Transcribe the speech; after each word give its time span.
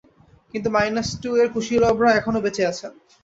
কিন্তু 0.53 0.69
minus 0.75 1.09
two 1.21 1.29
এর 1.37 1.47
কুশীলবরা 1.53 2.09
এখনো 2.19 2.39
বেঁচে 2.45 2.63
আছেন। 2.71 2.91